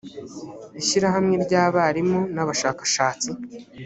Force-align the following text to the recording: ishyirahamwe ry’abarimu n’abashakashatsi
ishyirahamwe 0.81 1.35
ry’abarimu 1.45 2.19
n’abashakashatsi 2.33 3.29